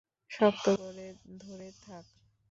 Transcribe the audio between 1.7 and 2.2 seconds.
থাক!